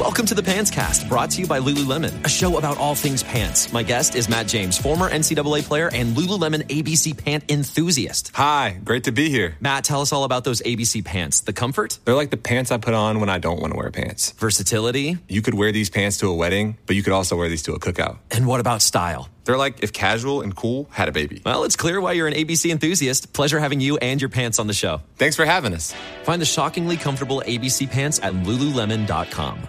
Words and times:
Welcome 0.00 0.26
to 0.26 0.34
the 0.34 0.42
Pants 0.42 0.72
Cast, 0.72 1.08
brought 1.08 1.30
to 1.30 1.40
you 1.40 1.46
by 1.46 1.60
Lululemon, 1.60 2.24
a 2.24 2.28
show 2.28 2.58
about 2.58 2.78
all 2.78 2.96
things 2.96 3.22
pants. 3.22 3.72
My 3.72 3.84
guest 3.84 4.16
is 4.16 4.28
Matt 4.28 4.48
James, 4.48 4.76
former 4.76 5.08
NCAA 5.08 5.62
player 5.62 5.88
and 5.92 6.16
Lululemon 6.16 6.62
ABC 6.68 7.16
pant 7.16 7.44
enthusiast. 7.48 8.32
Hi, 8.34 8.80
great 8.84 9.04
to 9.04 9.12
be 9.12 9.28
here. 9.30 9.56
Matt, 9.60 9.84
tell 9.84 10.00
us 10.00 10.12
all 10.12 10.24
about 10.24 10.42
those 10.42 10.60
ABC 10.62 11.04
pants. 11.04 11.40
The 11.42 11.52
comfort, 11.52 12.00
They're 12.04 12.14
like 12.16 12.30
the 12.30 12.36
pants 12.36 12.72
I 12.72 12.78
put 12.78 12.92
on 12.94 13.20
when 13.20 13.28
I 13.28 13.38
don't 13.38 13.60
want 13.60 13.72
to 13.72 13.78
wear 13.78 13.90
pants. 13.92 14.32
versatility, 14.32 15.18
You 15.28 15.42
could 15.42 15.54
wear 15.54 15.70
these 15.70 15.90
pants 15.90 16.16
to 16.18 16.28
a 16.28 16.34
wedding, 16.34 16.76
but 16.86 16.96
you 16.96 17.02
could 17.04 17.12
also 17.12 17.36
wear 17.36 17.48
these 17.48 17.62
to 17.64 17.74
a 17.74 17.78
cookout. 17.78 18.16
and 18.32 18.46
what 18.48 18.58
about 18.58 18.82
style? 18.82 19.28
They're 19.44 19.56
like 19.58 19.82
if 19.84 19.92
casual 19.92 20.40
and 20.40 20.56
cool 20.56 20.88
had 20.90 21.08
a 21.08 21.12
baby. 21.12 21.40
Well, 21.46 21.62
it's 21.64 21.76
clear 21.76 22.00
why 22.00 22.12
you're 22.12 22.26
an 22.26 22.34
ABC 22.34 22.70
enthusiast. 22.72 23.32
Pleasure 23.32 23.60
having 23.60 23.80
you 23.80 23.96
and 23.98 24.20
your 24.20 24.30
pants 24.30 24.58
on 24.58 24.66
the 24.66 24.72
show. 24.74 25.02
Thanks 25.18 25.36
for 25.36 25.44
having 25.44 25.72
us. 25.74 25.94
Find 26.24 26.40
the 26.42 26.46
shockingly 26.46 26.96
comfortable 26.96 27.42
ABC 27.46 27.88
pants 27.88 28.18
at 28.22 28.32
lululemon.com. 28.32 29.68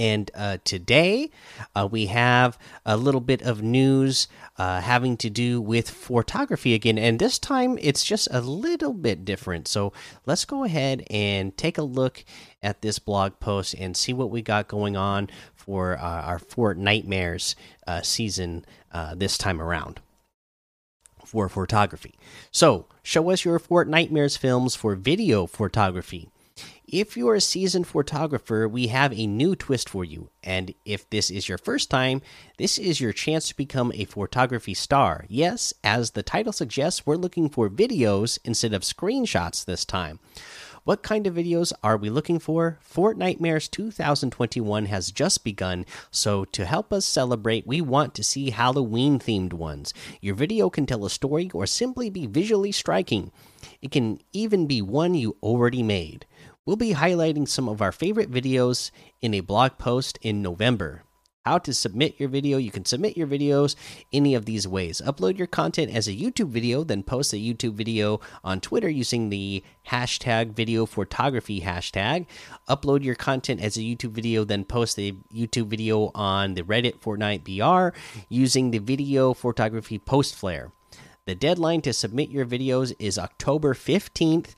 And 0.00 0.30
uh, 0.34 0.56
today 0.64 1.30
uh, 1.76 1.86
we 1.90 2.06
have 2.06 2.58
a 2.86 2.96
little 2.96 3.20
bit 3.20 3.42
of 3.42 3.62
news 3.62 4.28
uh, 4.56 4.80
having 4.80 5.18
to 5.18 5.28
do 5.28 5.60
with 5.60 5.90
photography 5.90 6.72
again. 6.72 6.96
And 6.96 7.18
this 7.18 7.38
time 7.38 7.78
it's 7.82 8.02
just 8.02 8.26
a 8.30 8.40
little 8.40 8.94
bit 8.94 9.26
different. 9.26 9.68
So 9.68 9.92
let's 10.24 10.46
go 10.46 10.64
ahead 10.64 11.06
and 11.10 11.54
take 11.54 11.76
a 11.76 11.82
look 11.82 12.24
at 12.62 12.80
this 12.80 12.98
blog 12.98 13.38
post 13.40 13.74
and 13.74 13.94
see 13.94 14.14
what 14.14 14.30
we 14.30 14.40
got 14.40 14.68
going 14.68 14.96
on 14.96 15.28
for 15.54 15.98
uh, 15.98 16.22
our 16.22 16.38
Fortnitemares 16.38 17.54
uh, 17.86 18.00
season 18.00 18.64
uh, 18.92 19.14
this 19.14 19.36
time 19.36 19.60
around 19.60 20.00
for 21.26 21.50
photography. 21.50 22.14
So, 22.50 22.86
show 23.02 23.30
us 23.30 23.44
your 23.44 23.60
Fortnitemares 23.60 24.38
films 24.38 24.74
for 24.74 24.94
video 24.96 25.46
photography. 25.46 26.30
If 26.92 27.16
you're 27.16 27.36
a 27.36 27.40
seasoned 27.40 27.86
photographer, 27.86 28.66
we 28.66 28.88
have 28.88 29.12
a 29.12 29.24
new 29.24 29.54
twist 29.54 29.88
for 29.88 30.04
you. 30.04 30.30
And 30.42 30.74
if 30.84 31.08
this 31.08 31.30
is 31.30 31.48
your 31.48 31.56
first 31.56 31.88
time, 31.88 32.20
this 32.58 32.78
is 32.78 33.00
your 33.00 33.12
chance 33.12 33.46
to 33.46 33.56
become 33.56 33.92
a 33.94 34.06
photography 34.06 34.74
star. 34.74 35.24
Yes, 35.28 35.72
as 35.84 36.10
the 36.10 36.24
title 36.24 36.52
suggests, 36.52 37.06
we're 37.06 37.14
looking 37.14 37.48
for 37.48 37.70
videos 37.70 38.40
instead 38.44 38.74
of 38.74 38.82
screenshots 38.82 39.64
this 39.64 39.84
time. 39.84 40.18
What 40.82 41.04
kind 41.04 41.28
of 41.28 41.34
videos 41.34 41.72
are 41.84 41.96
we 41.96 42.10
looking 42.10 42.40
for? 42.40 42.80
Fortnitemares 42.82 43.70
2021 43.70 44.86
has 44.86 45.12
just 45.12 45.44
begun, 45.44 45.86
so 46.10 46.44
to 46.46 46.64
help 46.64 46.92
us 46.92 47.06
celebrate, 47.06 47.68
we 47.68 47.80
want 47.80 48.14
to 48.14 48.24
see 48.24 48.50
Halloween 48.50 49.20
themed 49.20 49.52
ones. 49.52 49.94
Your 50.20 50.34
video 50.34 50.70
can 50.70 50.86
tell 50.86 51.04
a 51.04 51.10
story 51.10 51.52
or 51.54 51.66
simply 51.66 52.10
be 52.10 52.26
visually 52.26 52.72
striking. 52.72 53.30
It 53.80 53.92
can 53.92 54.20
even 54.32 54.66
be 54.66 54.82
one 54.82 55.14
you 55.14 55.36
already 55.42 55.84
made. 55.84 56.26
We'll 56.70 56.76
be 56.76 56.94
highlighting 56.94 57.48
some 57.48 57.68
of 57.68 57.82
our 57.82 57.90
favorite 57.90 58.30
videos 58.30 58.92
in 59.20 59.34
a 59.34 59.40
blog 59.40 59.76
post 59.76 60.20
in 60.22 60.40
November. 60.40 61.02
How 61.44 61.58
to 61.58 61.74
submit 61.74 62.20
your 62.20 62.28
video. 62.28 62.58
You 62.58 62.70
can 62.70 62.84
submit 62.84 63.16
your 63.16 63.26
videos 63.26 63.74
any 64.12 64.36
of 64.36 64.44
these 64.44 64.68
ways. 64.68 65.02
Upload 65.04 65.36
your 65.36 65.48
content 65.48 65.92
as 65.92 66.06
a 66.06 66.12
YouTube 66.12 66.50
video, 66.50 66.84
then 66.84 67.02
post 67.02 67.32
a 67.32 67.38
YouTube 67.38 67.72
video 67.72 68.20
on 68.44 68.60
Twitter 68.60 68.88
using 68.88 69.30
the 69.30 69.64
hashtag 69.88 70.52
video 70.52 70.86
Fortography 70.86 71.62
hashtag. 71.62 72.26
Upload 72.68 73.02
your 73.02 73.16
content 73.16 73.60
as 73.60 73.76
a 73.76 73.80
YouTube 73.80 74.12
video, 74.12 74.44
then 74.44 74.62
post 74.62 74.96
a 75.00 75.10
YouTube 75.34 75.66
video 75.66 76.12
on 76.14 76.54
the 76.54 76.62
Reddit 76.62 77.00
Fortnite 77.00 77.42
BR 77.42 77.98
using 78.28 78.70
the 78.70 78.78
video 78.78 79.34
Fortography 79.34 79.98
post 79.98 80.36
flare. 80.36 80.70
The 81.26 81.34
deadline 81.34 81.80
to 81.82 81.92
submit 81.92 82.30
your 82.30 82.46
videos 82.46 82.94
is 83.00 83.18
October 83.18 83.74
15th, 83.74 84.54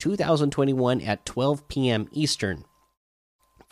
2021 0.00 1.00
at 1.02 1.24
12 1.24 1.68
p.m. 1.68 2.08
Eastern. 2.10 2.64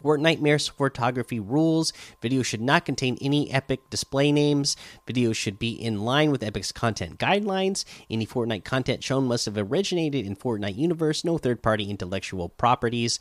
Fortnitemares 0.03 0.71
Fortography 0.71 1.41
rules. 1.41 1.93
Video 2.23 2.43
should 2.43 2.61
not 2.61 2.85
contain 2.85 3.19
any 3.21 3.51
Epic 3.51 3.81
display 3.91 4.31
names. 4.31 4.77
Video 5.07 5.33
should 5.33 5.59
be 5.59 5.71
in 5.71 6.03
line 6.03 6.31
with 6.31 6.43
Epic's 6.43 6.71
content 6.71 7.19
guidelines. 7.19 7.85
Any 8.09 8.27
Fortnite 8.27 8.65
content 8.65 9.03
shown 9.03 9.25
must 9.27 9.47
have 9.47 9.59
originated 9.59 10.25
in 10.25 10.37
Fortnite 10.37 10.77
universe. 10.77 11.25
No 11.25 11.37
third-party 11.37 11.91
intellectual 11.91 12.49
properties. 12.49 13.19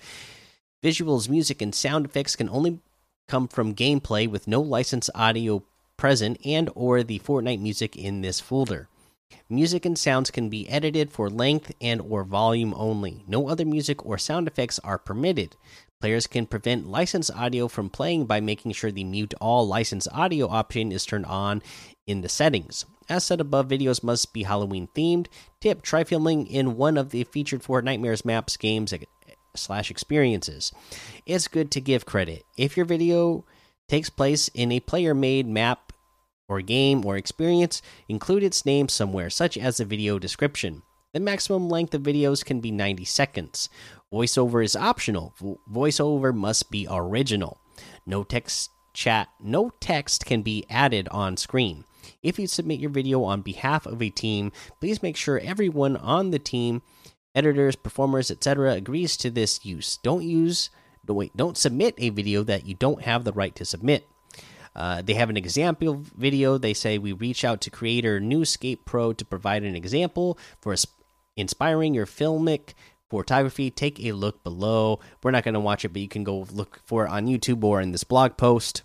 Visuals, 0.84 1.28
music, 1.28 1.62
and 1.62 1.73
sound 1.73 2.06
effects 2.06 2.35
can 2.35 2.50
only 2.50 2.79
come 3.28 3.47
from 3.47 3.73
gameplay 3.73 4.29
with 4.29 4.47
no 4.47 4.62
licensed 4.62 5.09
audio 5.16 5.63
present 5.97 6.40
and 6.46 6.69
or 6.75 7.01
the 7.01 7.19
Fortnite 7.19 7.59
music 7.59 7.96
in 7.96 8.22
this 8.22 8.40
folder. 8.40 8.88
Music 9.50 9.86
and 9.86 9.98
sounds 9.98 10.30
can 10.30 10.50
be 10.50 10.68
edited 10.68 11.10
for 11.12 11.30
length 11.30 11.72
and 11.80 12.02
or 12.02 12.26
volume 12.26 12.74
only. 12.76 13.24
No 13.28 13.48
other 13.48 13.66
music 13.66 14.06
or 14.06 14.18
sound 14.18 14.48
effects 14.48 14.78
are 14.80 14.98
permitted. 14.98 15.56
Players 16.02 16.28
can 16.28 16.46
prevent 16.46 16.88
licensed 16.88 17.32
audio 17.34 17.68
from 17.68 17.90
playing 17.90 18.26
by 18.26 18.42
making 18.42 18.74
sure 18.74 18.92
the 18.92 19.06
mute 19.06 19.34
all 19.40 19.66
licensed 19.66 20.10
audio 20.12 20.48
option 20.48 20.92
is 20.92 21.06
turned 21.06 21.26
on 21.26 21.64
in 22.06 22.22
the 22.22 22.30
settings. 22.30 22.86
As 23.10 23.24
said 23.24 23.40
above, 23.40 23.70
videos 23.70 24.04
must 24.04 24.34
be 24.34 24.44
Halloween 24.44 24.90
themed. 24.94 25.28
Tip: 25.62 25.82
Try 25.82 26.04
filming 26.04 26.46
in 26.48 26.76
one 26.76 26.98
of 26.98 27.12
the 27.12 27.24
featured 27.24 27.64
Fortnitemares 27.64 28.26
maps, 28.26 28.58
games 28.58 28.94
slash 29.56 29.90
experiences. 29.90 30.74
It's 31.26 31.48
good 31.48 31.72
to 31.72 31.82
give 31.82 32.06
credit. 32.06 32.44
If 32.58 32.76
your 32.76 32.86
video 32.86 33.46
takes 33.88 34.09
place 34.09 34.50
in 34.50 34.74
a 34.74 34.82
player-made 34.82 35.48
map 35.48 35.87
or 36.47 36.62
game 36.62 37.06
or 37.06 37.18
experience, 37.18 37.81
include 38.08 38.44
its 38.44 38.66
name 38.66 38.90
somewhere, 38.90 39.30
such 39.30 39.58
as 39.58 39.78
the 39.78 39.85
video 39.85 40.19
description. 40.19 40.81
The 41.13 41.19
maximum 41.19 41.69
length 41.69 41.94
of 41.94 42.03
videos 42.03 42.46
can 42.46 42.59
be 42.59 42.72
90 42.72 43.06
seconds. 43.06 43.69
Voiceover 44.13 44.63
is 44.63 44.75
optional. 44.75 45.34
Vo 45.40 45.59
voiceover 45.72 46.34
must 46.34 46.69
be 46.72 46.88
original. 46.90 47.59
No 48.06 48.24
text 48.24 48.69
chat, 48.94 49.30
no 49.40 49.72
text 49.80 50.25
can 50.25 50.41
be 50.41 50.66
added 50.69 51.08
on 51.09 51.38
screen. 51.38 51.85
If 52.24 52.40
you 52.40 52.47
submit 52.47 52.79
your 52.79 52.90
video 52.90 53.24
on 53.24 53.41
behalf 53.41 53.85
of 53.85 54.02
a 54.02 54.09
team, 54.09 54.52
please 54.79 55.03
make 55.03 55.18
sure 55.18 55.40
everyone 55.40 55.97
on 55.97 56.31
the 56.31 56.40
team, 56.40 56.81
editors, 57.35 57.75
performers, 57.75 58.31
etc., 58.31 58.74
agrees 58.74 59.18
to 59.18 59.29
this 59.29 59.66
use. 59.66 60.00
Don't 60.03 60.24
use 60.24 60.69
don't 61.08 61.16
wait, 61.16 61.38
don't 61.38 61.58
submit 61.58 61.96
a 61.97 62.09
video 62.09 62.44
that 62.44 62.66
you 62.66 62.75
don't 62.75 63.02
have 63.02 63.24
the 63.24 63.31
right 63.31 63.56
to 63.56 63.66
submit. 63.66 64.05
Uh, 64.78 65.02
they 65.02 65.16
have 65.16 65.32
an 65.32 65.38
example 65.38 66.03
video. 66.16 66.58
They 66.58 66.76
say 66.76 67.00
we 67.00 67.12
reach 67.12 67.44
out 67.44 67.62
to 67.62 67.72
creator 67.72 68.22
Newscape 68.22 68.85
Pro 68.85 69.12
to 69.12 69.26
provide 69.26 69.64
an 69.64 69.76
example 69.76 70.38
for 70.62 70.76
inspiring 71.35 71.96
your 71.96 72.06
filmic 72.06 72.74
photography. 73.09 73.72
Take 73.72 74.00
a 74.00 74.12
look 74.12 74.44
below. 74.44 75.00
We're 75.24 75.32
not 75.32 75.44
going 75.44 75.56
to 75.56 75.59
watch 75.59 75.84
it, 75.84 75.90
but 75.90 76.02
you 76.02 76.08
can 76.08 76.24
go 76.24 76.46
look 76.52 76.79
for 76.85 77.06
it 77.06 77.09
on 77.09 77.26
YouTube 77.26 77.64
or 77.64 77.82
in 77.82 77.91
this 77.91 78.03
blog 78.03 78.38
post. 78.38 78.84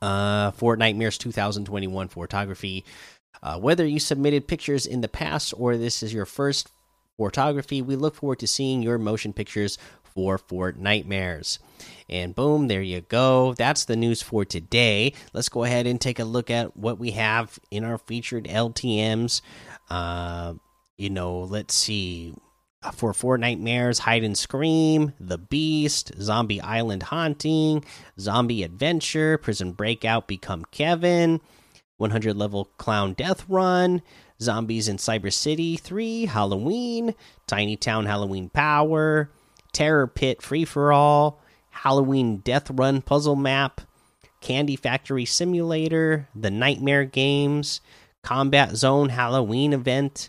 Uh, 0.00 0.52
Fortnitemares 0.52 1.18
2021 1.18 2.08
photography. 2.08 2.84
Uh, 3.42 3.58
whether 3.58 3.86
you 3.86 4.00
submitted 4.00 4.48
pictures 4.48 4.86
in 4.86 5.02
the 5.02 5.08
past 5.08 5.52
or 5.56 5.76
this 5.76 6.02
is 6.02 6.14
your 6.14 6.26
first 6.26 6.70
photography, 7.16 7.82
we 7.82 7.94
look 7.94 8.14
forward 8.14 8.38
to 8.38 8.46
seeing 8.46 8.82
your 8.82 8.96
motion 8.98 9.32
pictures 9.32 9.76
for 10.18 10.36
Fortnitemares. 10.36 11.60
And 12.08 12.34
boom, 12.34 12.66
there 12.66 12.82
you 12.82 13.02
go. 13.02 13.54
That's 13.54 13.84
the 13.84 13.94
news 13.94 14.20
for 14.20 14.44
today. 14.44 15.12
Let's 15.32 15.48
go 15.48 15.62
ahead 15.62 15.86
and 15.86 16.00
take 16.00 16.18
a 16.18 16.24
look 16.24 16.50
at 16.50 16.76
what 16.76 16.98
we 16.98 17.12
have 17.12 17.56
in 17.70 17.84
our 17.84 17.98
featured 17.98 18.46
LTMs. 18.46 19.42
Uh, 19.88 20.54
you 20.96 21.08
know, 21.08 21.42
let's 21.42 21.72
see. 21.72 22.34
for 22.94 23.12
Fortnitemares, 23.12 24.00
Hide 24.00 24.24
and 24.24 24.36
Scream, 24.36 25.12
The 25.20 25.38
Beast, 25.38 26.10
Zombie 26.20 26.60
Island 26.60 27.04
Haunting, 27.04 27.84
Zombie 28.18 28.64
Adventure, 28.64 29.38
Prison 29.38 29.70
Breakout, 29.70 30.26
Become 30.26 30.64
Kevin, 30.72 31.40
100 31.98 32.36
level 32.36 32.64
Clown 32.76 33.12
Death 33.12 33.44
Run, 33.48 34.02
Zombies 34.40 34.88
in 34.88 34.96
Cyber 34.96 35.32
City 35.32 35.76
3, 35.76 36.26
Halloween, 36.26 37.14
Tiny 37.46 37.76
Town 37.76 38.06
Halloween 38.06 38.48
Power, 38.48 39.30
Terror 39.72 40.06
Pit 40.06 40.42
Free 40.42 40.64
for 40.64 40.92
All, 40.92 41.40
Halloween 41.70 42.38
Death 42.38 42.70
Run 42.70 43.02
Puzzle 43.02 43.36
Map, 43.36 43.80
Candy 44.40 44.76
Factory 44.76 45.24
Simulator, 45.24 46.28
The 46.34 46.50
Nightmare 46.50 47.04
Games, 47.04 47.80
Combat 48.22 48.76
Zone 48.76 49.10
Halloween 49.10 49.72
Event, 49.72 50.28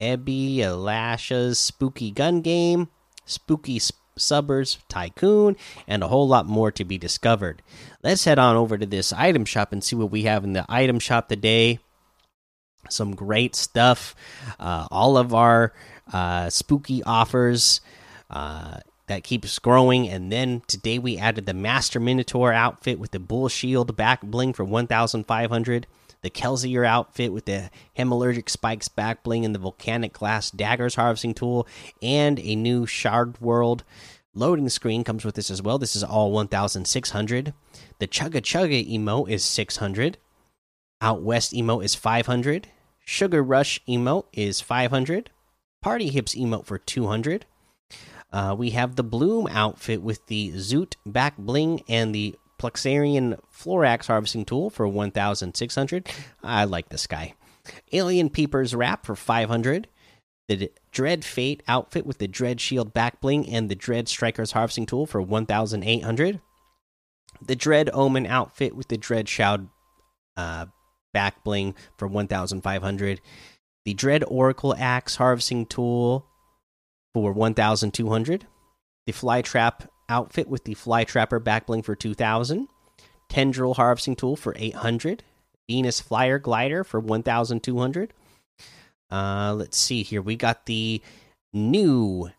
Ebby 0.00 0.58
Alasha's 0.58 1.58
Spooky 1.58 2.10
Gun 2.10 2.40
Game, 2.40 2.88
Spooky 3.24 3.80
Suburbs 4.16 4.78
Tycoon, 4.88 5.56
and 5.86 6.02
a 6.02 6.08
whole 6.08 6.28
lot 6.28 6.46
more 6.46 6.70
to 6.72 6.84
be 6.84 6.98
discovered. 6.98 7.62
Let's 8.02 8.24
head 8.24 8.38
on 8.38 8.56
over 8.56 8.78
to 8.78 8.86
this 8.86 9.12
item 9.12 9.44
shop 9.44 9.72
and 9.72 9.82
see 9.82 9.96
what 9.96 10.10
we 10.10 10.22
have 10.22 10.44
in 10.44 10.52
the 10.52 10.64
item 10.68 10.98
shop 10.98 11.28
today. 11.28 11.80
Some 12.92 13.14
great 13.14 13.54
stuff. 13.54 14.14
Uh, 14.58 14.86
all 14.90 15.16
of 15.16 15.34
our 15.34 15.72
uh, 16.12 16.50
spooky 16.50 17.02
offers. 17.02 17.80
Uh, 18.30 18.78
that 19.06 19.24
keeps 19.24 19.58
growing. 19.58 20.06
And 20.06 20.30
then 20.30 20.60
today 20.66 20.98
we 20.98 21.16
added 21.16 21.46
the 21.46 21.54
Master 21.54 21.98
Minotaur 21.98 22.52
outfit 22.52 22.98
with 22.98 23.10
the 23.10 23.18
Bull 23.18 23.48
Shield 23.48 23.96
back 23.96 24.20
bling 24.20 24.52
for 24.52 24.64
1,500 24.64 25.86
the 26.22 26.30
Kelsier 26.30 26.84
outfit 26.84 27.32
with 27.32 27.44
the 27.44 27.70
Hemalurgic 27.96 28.48
Spikes 28.48 28.88
back 28.88 29.22
bling 29.22 29.44
and 29.44 29.54
the 29.54 29.58
Volcanic 29.58 30.12
Glass 30.12 30.50
Daggers 30.50 30.96
harvesting 30.96 31.34
tool, 31.34 31.66
and 32.02 32.38
a 32.40 32.56
new 32.56 32.86
Shard 32.86 33.40
World 33.40 33.84
loading 34.34 34.68
screen 34.68 35.04
comes 35.04 35.24
with 35.24 35.34
this 35.34 35.50
as 35.50 35.62
well. 35.62 35.78
This 35.78 35.96
is 35.96 36.04
all 36.04 36.32
1,600. 36.32 37.54
The 37.98 38.08
Chugga 38.08 38.40
Chugga 38.40 38.92
emote 38.92 39.30
is 39.30 39.44
600. 39.44 40.18
Out 41.00 41.22
West 41.22 41.52
emote 41.52 41.84
is 41.84 41.94
500. 41.94 42.68
Sugar 43.08 43.42
Rush 43.42 43.80
emote 43.88 44.26
is 44.34 44.60
500. 44.60 45.30
Party 45.80 46.10
Hips 46.10 46.34
emote 46.34 46.66
for 46.66 46.76
200. 46.76 47.46
Uh, 48.30 48.54
we 48.56 48.70
have 48.70 48.96
the 48.96 49.02
Bloom 49.02 49.48
outfit 49.50 50.02
with 50.02 50.26
the 50.26 50.50
Zoot 50.50 50.96
back 51.06 51.38
bling 51.38 51.82
and 51.88 52.14
the 52.14 52.36
Plexarian 52.60 53.40
Florax 53.50 54.08
harvesting 54.08 54.44
tool 54.44 54.68
for 54.68 54.86
1,600. 54.86 56.06
I 56.42 56.64
like 56.64 56.90
this 56.90 57.06
guy. 57.06 57.32
Alien 57.92 58.28
Peepers 58.28 58.74
wrap 58.74 59.06
for 59.06 59.16
500. 59.16 59.88
The 60.48 60.70
Dread 60.92 61.24
Fate 61.24 61.62
outfit 61.66 62.04
with 62.04 62.18
the 62.18 62.28
Dread 62.28 62.60
Shield 62.60 62.92
back 62.92 63.22
bling 63.22 63.48
and 63.48 63.70
the 63.70 63.74
Dread 63.74 64.08
Strikers 64.08 64.52
harvesting 64.52 64.84
tool 64.84 65.06
for 65.06 65.22
1,800. 65.22 66.40
The 67.40 67.56
Dread 67.56 67.88
Omen 67.94 68.26
outfit 68.26 68.76
with 68.76 68.88
the 68.88 68.98
Dread 68.98 69.30
Shroud 69.30 69.70
uh, 70.36 70.66
back 71.12 71.42
bling 71.44 71.74
for 71.96 72.08
1,500. 72.08 73.20
The 73.84 73.94
Dread 73.94 74.24
Oracle 74.26 74.74
Axe 74.78 75.16
harvesting 75.16 75.66
tool 75.66 76.26
for 77.14 77.32
1,200. 77.32 78.46
The 79.06 79.12
Fly 79.12 79.42
Trap 79.42 79.90
outfit 80.08 80.48
with 80.48 80.64
the 80.64 80.74
Fly 80.74 81.04
Trapper 81.04 81.40
backbling 81.40 81.84
for 81.84 81.94
2000, 81.94 82.68
Tendril 83.28 83.74
harvesting 83.74 84.16
tool 84.16 84.36
for 84.36 84.54
800, 84.56 85.22
Venus 85.68 86.00
Flyer 86.00 86.38
glider 86.38 86.84
for 86.84 87.00
1200. 87.00 88.12
Uh, 89.10 89.54
let's 89.56 89.78
see 89.78 90.02
here. 90.02 90.22
We 90.22 90.36
got 90.36 90.66
the 90.66 91.02
new 91.52 92.30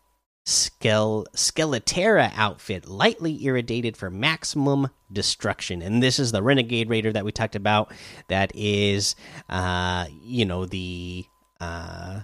Skele 0.50 1.24
Skeletera 1.34 2.32
outfit, 2.34 2.88
lightly 2.88 3.44
irradiated 3.44 3.96
for 3.96 4.10
maximum 4.10 4.90
destruction. 5.12 5.80
And 5.80 6.02
this 6.02 6.18
is 6.18 6.32
the 6.32 6.42
Renegade 6.42 6.88
Raider 6.88 7.12
that 7.12 7.24
we 7.24 7.30
talked 7.30 7.54
about. 7.54 7.92
That 8.28 8.50
is, 8.54 9.14
uh, 9.48 10.06
you 10.22 10.44
know, 10.44 10.66
the 10.66 11.24
uh, 11.60 12.20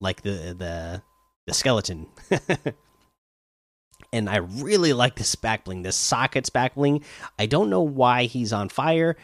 like 0.00 0.22
the 0.22 0.54
the 0.56 1.02
the 1.46 1.54
skeleton. 1.54 2.06
and 4.12 4.30
I 4.30 4.36
really 4.36 4.92
like 4.92 5.16
this 5.16 5.34
backbling, 5.34 5.82
this 5.82 5.96
sockets 5.96 6.50
backbling. 6.50 7.02
I 7.40 7.46
don't 7.46 7.70
know 7.70 7.82
why 7.82 8.24
he's 8.24 8.52
on 8.52 8.68
fire. 8.68 9.16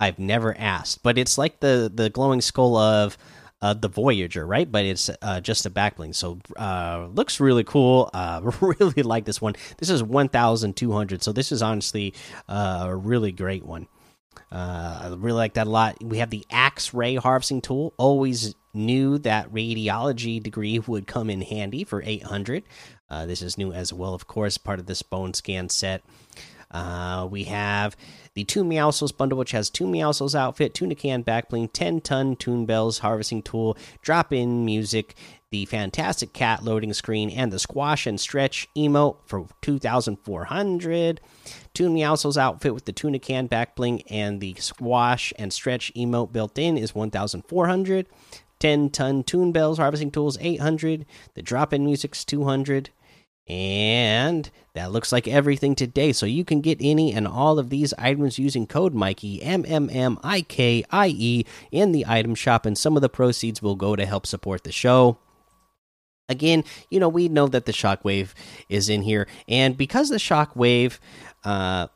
I've 0.00 0.18
never 0.18 0.56
asked, 0.56 1.02
but 1.02 1.18
it's 1.18 1.36
like 1.36 1.60
the 1.60 1.92
the 1.94 2.08
glowing 2.08 2.40
skull 2.40 2.74
of 2.76 3.18
uh, 3.62 3.72
the 3.74 3.88
Voyager, 3.88 4.44
right? 4.44 4.70
But 4.70 4.84
it's 4.84 5.08
uh, 5.22 5.40
just 5.40 5.64
a 5.64 5.70
backbling, 5.70 6.14
so 6.14 6.38
uh, 6.56 7.08
looks 7.14 7.40
really 7.40 7.64
cool. 7.64 8.10
Uh, 8.12 8.40
really 8.60 9.02
like 9.02 9.24
this 9.24 9.40
one. 9.40 9.54
This 9.78 9.88
is 9.88 10.02
one 10.02 10.28
thousand 10.28 10.76
two 10.76 10.92
hundred, 10.92 11.22
so 11.22 11.32
this 11.32 11.52
is 11.52 11.62
honestly 11.62 12.12
uh, 12.48 12.86
a 12.88 12.94
really 12.94 13.32
great 13.32 13.64
one. 13.64 13.86
Uh, 14.50 15.00
I 15.04 15.08
really 15.16 15.38
like 15.38 15.54
that 15.54 15.66
a 15.66 15.70
lot. 15.70 16.02
We 16.02 16.18
have 16.18 16.30
the 16.30 16.44
Axe 16.50 16.92
Ray 16.92 17.14
harvesting 17.14 17.60
tool. 17.62 17.94
Always 17.96 18.54
knew 18.74 19.18
that 19.18 19.52
radiology 19.52 20.42
degree 20.42 20.78
would 20.78 21.06
come 21.06 21.30
in 21.30 21.42
handy 21.42 21.84
for 21.84 22.02
800. 22.02 22.62
Uh, 23.08 23.26
this 23.26 23.42
is 23.42 23.58
new 23.58 23.72
as 23.72 23.92
well, 23.92 24.14
of 24.14 24.26
course, 24.26 24.56
part 24.58 24.78
of 24.78 24.86
this 24.86 25.02
bone 25.02 25.34
scan 25.34 25.68
set. 25.68 26.02
Uh, 26.72 27.28
we 27.30 27.44
have 27.44 27.96
the 28.34 28.44
Toon 28.44 28.68
Meowscles 28.70 29.16
bundle, 29.16 29.38
which 29.38 29.50
has 29.52 29.68
Toon 29.68 29.92
Meowscles 29.92 30.34
outfit, 30.34 30.74
Tunican 30.74 31.24
backbling, 31.24 31.70
10 31.72 32.00
ton 32.00 32.34
Toon 32.36 32.64
Bells 32.64 33.00
harvesting 33.00 33.42
tool, 33.42 33.76
drop 34.00 34.32
in 34.32 34.64
music, 34.64 35.14
the 35.50 35.66
Fantastic 35.66 36.32
Cat 36.32 36.64
loading 36.64 36.94
screen, 36.94 37.28
and 37.28 37.52
the 37.52 37.58
Squash 37.58 38.06
and 38.06 38.18
Stretch 38.18 38.68
emote 38.74 39.16
for 39.26 39.46
2,400. 39.60 41.20
Toon 41.74 41.94
Meowscles 41.94 42.38
outfit 42.38 42.72
with 42.72 42.86
the 42.86 42.92
Tunican 42.92 43.48
backbling 43.48 44.02
and 44.08 44.40
the 44.40 44.54
Squash 44.54 45.32
and 45.38 45.52
Stretch 45.52 45.92
emote 45.94 46.32
built 46.32 46.58
in 46.58 46.78
is 46.78 46.94
1,400. 46.94 48.06
10 48.58 48.90
ton 48.90 49.24
Toon 49.24 49.52
Bells 49.52 49.78
harvesting 49.78 50.10
tools 50.10 50.38
800. 50.40 51.04
The 51.34 51.42
drop 51.42 51.74
in 51.74 51.84
music's 51.84 52.24
200. 52.24 52.90
And 53.48 54.48
that 54.74 54.92
looks 54.92 55.12
like 55.12 55.26
everything 55.26 55.74
today. 55.74 56.12
So 56.12 56.26
you 56.26 56.44
can 56.44 56.60
get 56.60 56.78
any 56.80 57.12
and 57.12 57.26
all 57.26 57.58
of 57.58 57.70
these 57.70 57.92
items 57.98 58.38
using 58.38 58.66
code 58.66 58.94
Mikey 58.94 59.42
M 59.42 59.64
M 59.66 59.90
M 59.90 60.18
I 60.22 60.42
K 60.42 60.84
I 60.90 61.08
E 61.08 61.44
in 61.70 61.92
the 61.92 62.06
item 62.06 62.34
shop, 62.34 62.64
and 62.64 62.78
some 62.78 62.96
of 62.96 63.02
the 63.02 63.08
proceeds 63.08 63.60
will 63.60 63.74
go 63.74 63.96
to 63.96 64.06
help 64.06 64.26
support 64.26 64.64
the 64.64 64.72
show. 64.72 65.18
Again, 66.28 66.64
you 66.88 67.00
know 67.00 67.08
we 67.08 67.28
know 67.28 67.48
that 67.48 67.66
the 67.66 67.72
shockwave 67.72 68.32
is 68.68 68.88
in 68.88 69.02
here, 69.02 69.26
and 69.48 69.76
because 69.76 70.08
the 70.08 70.16
shockwave 70.16 70.98
uh, 71.44 71.88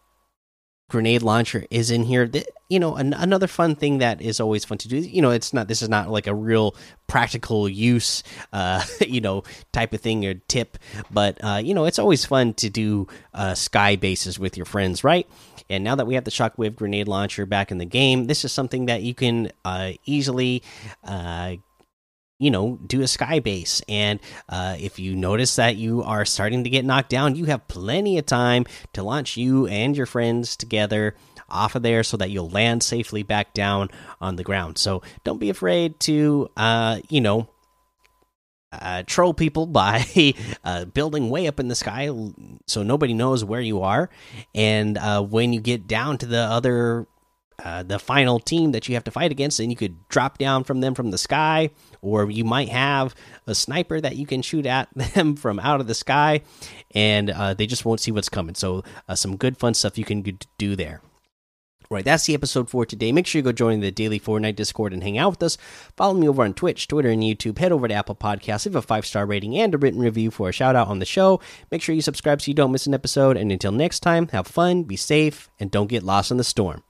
grenade 0.89 1.23
launcher 1.23 1.67
is 1.71 1.91
in 1.91 2.05
here. 2.05 2.31
You 2.69 2.81
know 2.81 2.97
an 2.97 3.13
another 3.13 3.47
fun 3.47 3.77
thing 3.77 3.99
that 3.99 4.21
is 4.21 4.41
always 4.41 4.65
fun 4.65 4.79
to 4.79 4.89
do 4.89 4.97
you 4.97 5.23
know 5.23 5.31
it's 5.31 5.55
not 5.55 5.69
this 5.69 5.83
is 5.83 5.89
not 5.89 6.11
like 6.11 6.27
a 6.27 6.35
real 6.35 6.75
practical 7.07 7.69
use 7.69 8.25
uh 8.53 8.83
you 9.07 9.21
know 9.21 9.45
type 9.71 9.93
of 9.93 10.01
thing 10.01 10.27
or 10.27 10.35
tip 10.35 10.77
but 11.09 11.39
uh 11.45 11.61
you 11.63 11.75
know 11.75 11.85
it's 11.85 12.01
always 12.01 12.25
fun 12.25 12.55
to 12.55 12.69
do 12.69 13.07
uh 13.35 13.55
sky 13.55 13.95
bases 13.95 14.37
with 14.39 14.57
your 14.57 14.67
friends 14.67 15.05
right? 15.05 15.29
And 15.71 15.83
now 15.85 15.95
that 15.97 16.07
we 16.07 16.15
have 16.15 16.25
the 16.25 16.31
shockwave 16.33 16.75
grenade 16.75 17.07
launcher 17.07 17.47
back 17.47 17.71
in 17.71 17.79
the 17.79 17.85
game 17.85 18.25
this 18.25 18.45
is 18.45 18.51
something 18.53 18.87
that 18.87 19.03
you 19.03 19.15
can 19.15 19.53
uh 19.65 19.93
easily 20.05 20.65
uh 21.05 21.55
you 22.39 22.51
know 22.51 22.79
do 22.87 23.03
a 23.03 23.09
sky 23.09 23.41
base. 23.41 23.83
And 23.89 24.21
uh, 24.49 24.77
if 24.79 24.99
you 24.99 25.15
notice 25.15 25.57
that 25.57 25.77
you 25.77 26.03
are 26.03 26.25
starting 26.25 26.65
to 26.65 26.71
get 26.71 26.85
knocked 26.85 27.11
down 27.11 27.37
you 27.37 27.47
have 27.47 27.69
plenty 27.69 28.19
of 28.19 28.27
time 28.27 28.67
to 28.93 29.03
launch 29.03 29.37
you 29.37 29.67
and 29.67 29.97
your 29.97 30.07
friends 30.07 30.57
together 30.57 31.15
off 31.49 31.75
of 31.75 31.83
there 31.83 32.03
so 32.03 32.17
that 32.17 32.31
you'll 32.31 32.51
land 32.51 32.83
safely 32.83 33.23
back 33.23 33.55
down 33.55 33.89
on 34.21 34.37
the 34.37 34.43
ground. 34.43 34.79
So 34.79 35.03
don't 35.25 35.39
be 35.39 35.51
afraid 35.51 35.99
to 36.01 36.51
uh, 36.57 37.01
you 37.09 37.21
know 37.21 37.49
uh, 38.73 39.03
troll 39.07 39.33
people 39.33 39.67
by 39.67 40.05
uh, 40.65 40.85
building 40.87 41.31
way 41.31 41.47
up 41.47 41.61
in 41.61 41.69
the 41.69 41.75
sky 41.75 42.11
so 42.67 42.83
nobody 42.83 43.15
knows 43.15 43.45
where 43.45 43.61
you 43.61 43.83
are. 43.83 44.11
And 44.55 44.99
uh, 44.99 45.23
when 45.23 45.53
you 45.53 45.61
get 45.61 45.87
down 45.87 46.19
to 46.19 46.27
the 46.27 46.41
other 46.41 47.07
uh, 47.65 47.83
the 47.83 47.99
final 47.99 48.39
team 48.39 48.73
that 48.73 48.89
you 48.89 48.95
have 48.95 49.05
to 49.05 49.11
fight 49.11 49.31
against, 49.31 49.61
and 49.61 49.71
you 49.71 49.77
could 49.77 50.09
drop 50.09 50.39
down 50.39 50.65
from 50.65 50.81
them 50.81 50.95
from 50.95 51.11
the 51.11 51.19
sky, 51.19 51.71
or 52.03 52.31
you 52.31 52.45
might 52.45 52.69
have 52.69 53.15
a 53.47 53.55
sniper 53.55 54.01
that 54.01 54.17
you 54.17 54.27
can 54.27 54.43
shoot 54.43 54.67
at 54.67 54.89
them 55.15 55.37
from 55.37 55.59
out 55.59 55.81
of 55.81 55.87
the 55.87 55.95
sky, 55.95 56.43
and 56.95 57.31
uh, 57.31 57.55
they 57.55 57.67
just 57.67 57.85
won't 57.85 58.01
see 58.01 58.13
what's 58.13 58.29
coming. 58.29 58.55
So, 58.55 58.85
uh, 59.09 59.15
some 59.15 59.37
good 59.37 59.57
fun 59.57 59.75
stuff 59.75 59.99
you 59.99 60.05
can 60.05 60.23
do 60.59 60.77
there. 60.77 61.01
Right, 61.89 62.05
that's 62.05 62.27
the 62.27 62.35
episode 62.35 62.69
for 62.69 62.85
today. 62.85 63.13
Make 63.13 63.29
sure 63.29 63.39
you 63.39 63.45
go 63.45 63.53
join 63.53 63.79
the 63.79 63.93
daily 63.93 64.19
Fortnite 64.19 64.57
Discord 64.57 64.93
and 64.93 65.05
hang 65.05 65.19
out 65.19 65.31
with 65.31 65.43
us. 65.45 65.57
Follow 65.97 66.15
me 66.15 66.29
over 66.29 66.43
on 66.43 66.53
Twitch, 66.53 66.89
Twitter, 66.89 67.11
and 67.11 67.23
YouTube. 67.23 67.59
Head 67.59 67.71
over 67.71 67.87
to 67.87 67.95
Apple 67.95 68.17
Podcasts, 68.17 68.67
leave 68.67 68.75
a 68.75 68.83
five 68.83 69.07
star 69.07 69.25
rating 69.25 69.57
and 69.57 69.73
a 69.73 69.79
written 69.79 70.01
review 70.01 70.33
for 70.33 70.49
a 70.49 70.53
shout 70.53 70.75
out 70.75 70.89
on 70.89 70.99
the 70.99 71.05
show. 71.05 71.41
Make 71.71 71.83
sure 71.83 71.95
you 71.95 72.03
subscribe 72.03 72.43
so 72.43 72.49
you 72.49 72.55
don't 72.55 72.73
miss 72.73 72.89
an 72.89 72.95
episode. 72.95 73.37
And 73.37 73.53
until 73.53 73.71
next 73.71 74.01
time, 74.01 74.27
have 74.29 74.49
fun, 74.49 74.83
be 74.83 74.97
safe, 74.97 75.49
and 75.61 75.71
don't 75.71 75.87
get 75.87 76.03
lost 76.03 76.33
in 76.33 76.39
the 76.39 76.45
storm. 76.45 76.83